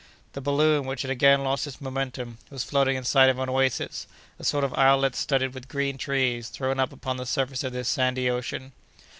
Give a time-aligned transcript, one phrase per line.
[0.33, 4.07] The balloon, which had again lost its momentum, was floating in sight of an oasis,
[4.39, 7.87] a sort of islet studded with green trees, thrown up upon the surface of this
[7.87, 8.71] sandy ocean.